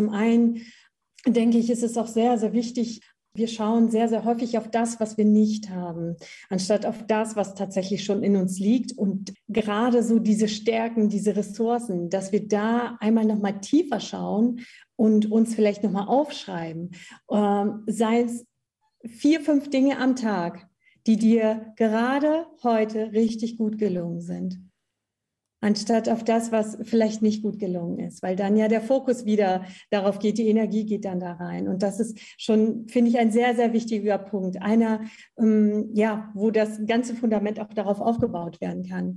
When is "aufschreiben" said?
16.08-16.92